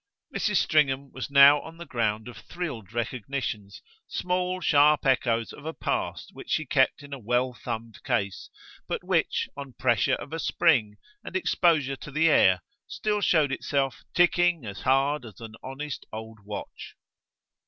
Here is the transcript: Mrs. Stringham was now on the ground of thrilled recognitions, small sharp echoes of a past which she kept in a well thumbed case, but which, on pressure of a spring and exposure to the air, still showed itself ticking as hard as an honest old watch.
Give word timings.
Mrs. 0.35 0.55
Stringham 0.55 1.11
was 1.11 1.29
now 1.29 1.59
on 1.61 1.77
the 1.77 1.85
ground 1.85 2.27
of 2.27 2.35
thrilled 2.35 2.91
recognitions, 2.91 3.83
small 4.07 4.59
sharp 4.59 5.05
echoes 5.05 5.53
of 5.53 5.63
a 5.63 5.75
past 5.75 6.31
which 6.33 6.49
she 6.49 6.65
kept 6.65 7.03
in 7.03 7.13
a 7.13 7.19
well 7.19 7.53
thumbed 7.53 8.01
case, 8.03 8.49
but 8.87 9.03
which, 9.03 9.47
on 9.55 9.73
pressure 9.73 10.15
of 10.15 10.33
a 10.33 10.39
spring 10.39 10.97
and 11.23 11.35
exposure 11.35 11.95
to 11.97 12.09
the 12.09 12.29
air, 12.29 12.63
still 12.87 13.21
showed 13.21 13.51
itself 13.51 14.03
ticking 14.15 14.65
as 14.65 14.81
hard 14.81 15.23
as 15.23 15.39
an 15.39 15.53
honest 15.63 16.07
old 16.11 16.39
watch. 16.45 16.95